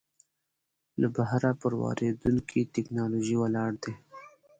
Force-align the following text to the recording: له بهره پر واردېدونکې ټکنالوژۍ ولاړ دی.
له 1.01 1.07
بهره 1.15 1.49
پر 1.61 1.73
واردېدونکې 1.81 2.69
ټکنالوژۍ 2.73 3.35
ولاړ 3.39 3.71
دی. 3.83 3.93